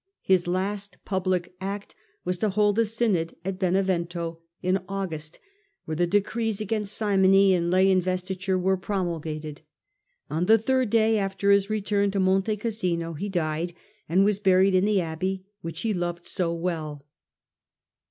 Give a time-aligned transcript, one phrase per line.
[0.23, 1.93] His last public act
[2.25, 4.39] was to hold a synod at Benevento
[4.89, 5.37] (August),
[5.85, 9.61] where the decrees against simony and lay investiture were promulgated.
[10.27, 13.75] On the third day after his return to Monte Cassino he died,
[14.09, 17.05] and was buried in the abbey which he loved so well.